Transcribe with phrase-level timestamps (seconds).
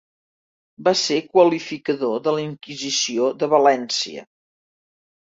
[0.85, 4.25] Va ser qualificador de la Inquisició de València.